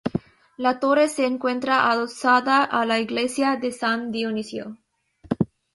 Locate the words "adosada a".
1.91-2.87